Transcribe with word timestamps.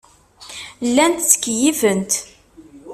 Llant 0.89 1.19
ttkeyyifent. 1.27 2.11